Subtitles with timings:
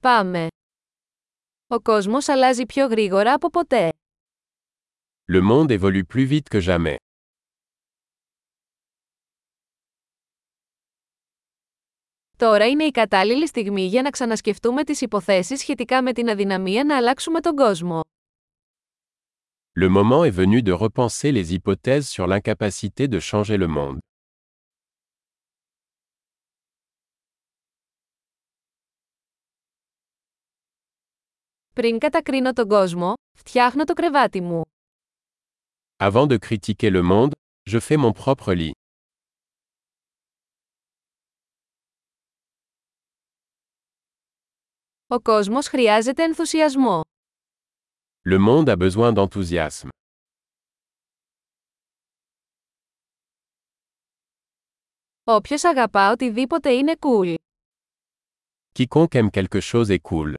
[0.00, 0.46] Πάμε.
[1.66, 3.88] Ο κόσμος αλλάζει πιο γρήγορα από ποτέ.
[5.32, 6.96] Le monde évolue plus vite que jamais.
[12.36, 16.96] Τώρα είναι η κατάλληλη στιγμή για να ξανασκεφτούμε τις υποθέσεις σχετικά με την αδυναμία να
[16.96, 18.00] αλλάξουμε τον κόσμο.
[19.80, 23.98] Le moment est venu de repenser les hypothèses sur l'incapacité de changer le monde.
[31.78, 34.62] Πριν κατακρίνω τον κόσμο, φτιάχνω το κρεβάτι μου.
[35.96, 37.30] Avant de critiquer le monde,
[37.70, 38.70] je fais mon propre lit.
[45.06, 47.00] Ο κόσμος χρειάζεται ενθουσιασμό.
[48.28, 49.88] Le monde a besoin d'enthousiasme.
[55.24, 57.34] Όποιος αγαπά οτιδήποτε είναι cool.
[58.72, 60.34] Quiconque aime quelque chose est cool.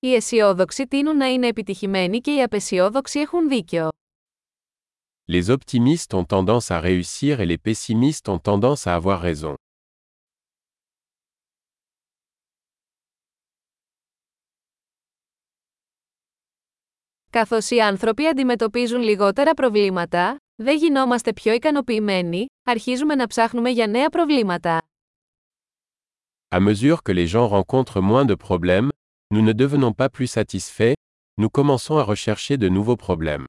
[0.00, 3.88] Οι αισιόδοξοι τείνουν να είναι επιτυχημένοι και οι απεσιόδοξοι έχουν δίκιο.
[5.32, 9.54] Les optimistes ont tendance à réussir et les pessimistes ont tendance à avoir raison.
[17.30, 24.08] Καθώς οι άνθρωποι αντιμετωπίζουν λιγότερα προβλήματα, δεν γινόμαστε πιο ικανοποιημένοι, αρχίζουμε να ψάχνουμε για νέα
[24.08, 24.82] προβλήματα.
[26.50, 28.88] À mesure que les gens rencontrent moins de problèmes,
[29.31, 30.95] nous ne devenons pas plus satisfaits,
[31.37, 33.45] nous commençons à rechercher de nouveaux problèmes.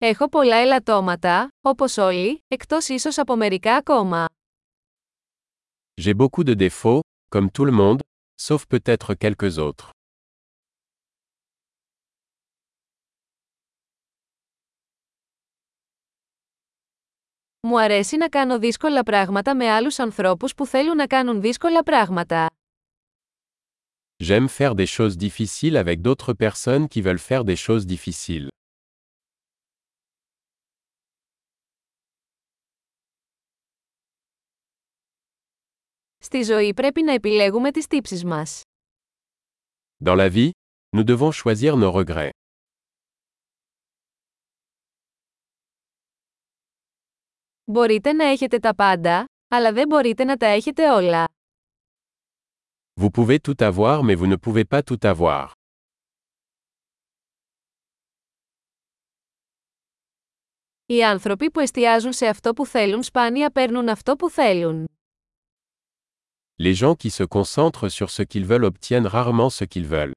[0.00, 4.26] Έχω πολλά ελαττώματα, όπως όλοι, εκτός ίσως από μερικά ακόμα.
[6.00, 8.00] J'ai beaucoup de défauts, comme tout le monde,
[8.36, 9.90] sauf peut-être quelques autres.
[17.67, 22.49] Μου αρέσει να κάνω δύσκολα πράγματα με άλλους ανθρώπους που θέλουν να κάνουν δύσκολα πράγματα.
[24.23, 28.47] J'aime faire des choses difficiles avec d'autres personnes qui veulent faire des choses difficiles.
[36.17, 38.61] Στη ζωή πρέπει να επιλέγουμε τις τύψεις μας.
[40.03, 40.49] Dans la vie,
[40.97, 42.29] nous devons choisir nos regrets.
[47.65, 51.27] Μπορείτε να έχετε τα πάντα, αλλά δεν μπορείτε να τα έχετε όλα.
[53.01, 55.51] Vous pouvez tout avoir mais vous ne pouvez pas tout avoir.
[60.85, 64.85] Οι άνθρωποι που εστιάζουν σε αυτό που θέλουν σπάνια παίρνουν αυτό που θέλουν.
[66.63, 70.11] Les gens qui se concentrent sur ce qu'ils veulent obtiennent rarement ce qu'ils veulent.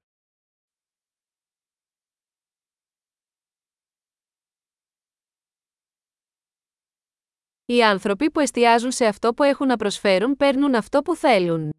[7.65, 11.69] Οι άνθρωποι που εστιάζουν σε αυτό που έχουν να προσφέρουν παίρνουν αυτό που θέλουν.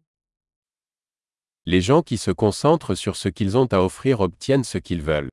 [1.65, 5.27] Les gens qui se concentrent sur ce qu'ils ont à offrir obtiennent ce qu'ils veulent.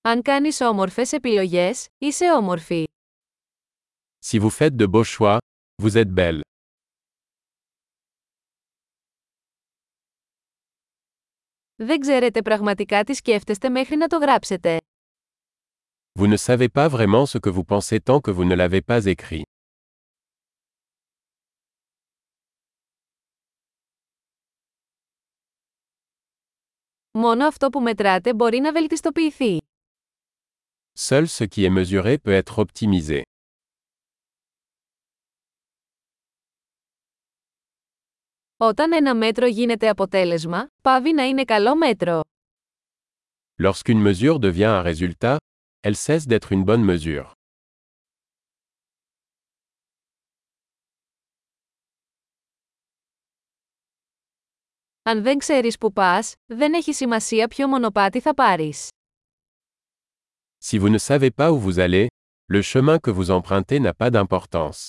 [0.00, 2.84] Αν κάνεις όμορφες επιλογές, είσαι όμορφη.
[4.28, 5.38] Si vous faites de beaux choix,
[5.82, 6.40] vous êtes belle.
[11.83, 14.77] Δεν ξέρετε πραγματικά τι σκέφτεστε μέχρι να το γράψετε.
[16.19, 19.05] Vous ne savez pas vraiment ce que vous pensez tant que vous ne l'avez pas
[19.05, 19.41] écrit.
[27.11, 29.57] Μόνο αυτό που μετράτε μπορεί να βελτιστοποιηθεί.
[30.99, 33.21] Seul ce qui est mesuré peut être optimisé.
[38.60, 42.20] Όταν ένα μέτρο γίνεται αποτέλεσμα, πάβει να είναι καλό μέτρο.
[43.62, 45.36] Lorsqu'une mesure devient un résultat,
[45.80, 47.30] elle cesse d'être une bonne mesure.
[55.02, 58.88] Αν δεν ξέρεις που πας, δεν έχει σημασία ποιο μονοπάτι θα πάρεις.
[60.68, 62.06] Si vous ne savez pas où vous allez,
[62.52, 64.88] le chemin que vous empruntez n'a pas d'importance.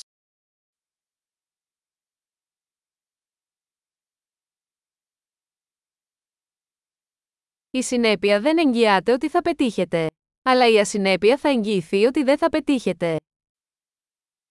[7.75, 10.07] Η συνέπεια δεν εγγυάται ότι θα πετύχετε.
[10.43, 13.17] Αλλά η ασυνέπεια θα εγγυηθεί ότι δεν θα πετύχετε.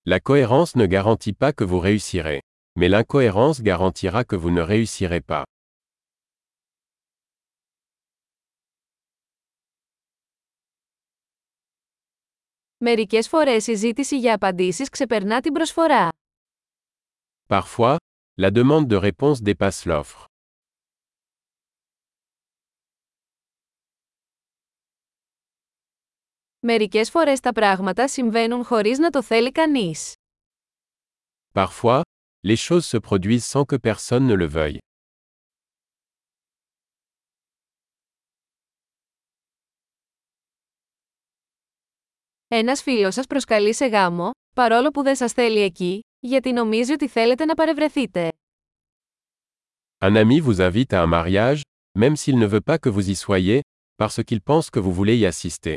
[0.09, 2.37] La cohérence ne garantit pas que vous réussirez.
[2.79, 5.41] Mais l'incohérence garantira que vous ne réussirez pas.
[12.77, 16.09] Μερικές φορές η ζήτηση για απαντήσεις ξεπερνά την προσφορά.
[17.47, 17.95] Parfois,
[18.41, 20.30] La demande de réponse dépasse l'offre.
[26.63, 30.13] Μερικές φορές τα πράγματα συμβαίνουν χωρίς να το θέλει κανείς.
[31.53, 32.01] Parfois,
[32.47, 34.77] les choses se produisent sans que personne ne le veuille.
[42.47, 47.07] Ένας φίλος σας προσκαλεί σε γάμο, παρόλο που δεν σας θέλει εκεί, γιατί νομίζει ότι
[47.07, 48.29] θέλετε να παρευρεθείτε.
[49.99, 51.61] Un ami vous invite à un mariage,
[51.99, 53.59] même s'il ne veut pas que vous y soyez,
[53.95, 55.75] parce qu'il pense que vous voulez y assister.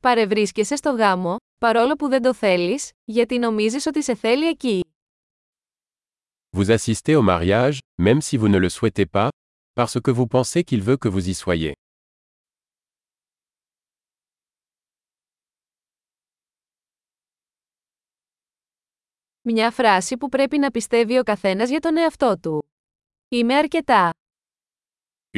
[0.00, 4.80] Παρευρίσκεσαι στο γάμο, παρόλο που δεν το θέλεις, γιατί νομίζεις ότι σε θέλει εκεί.
[6.56, 9.28] Vous assistez au mariage, même si vous ne le souhaitez pas,
[9.72, 11.72] parce que vous pensez qu'il veut que vous y soyez.
[19.42, 22.72] Μια φράση που πρέπει να πιστεύει ο καθένας για τον εαυτό του.
[23.28, 24.10] Είμαι αρκετά.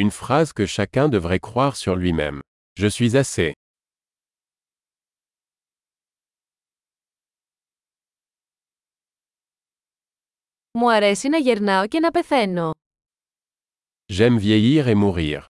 [0.01, 2.39] Une phrase que chacun devrait croire sur lui-même.
[2.81, 3.51] Je suis assez.
[10.78, 12.72] Μου αρέσει να γερνάω και να πεθαίνω.
[14.14, 15.53] J'aime vieillir et mourir.